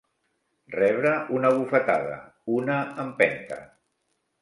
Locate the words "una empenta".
2.59-3.65